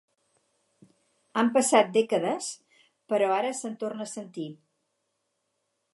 Han 1.41 1.51
passat 1.57 1.91
dècades, 1.99 2.49
però 3.13 3.31
ara 3.37 3.55
se'n 3.61 3.79
torna 3.85 4.09
a 4.11 4.15
sentir. 4.17 4.51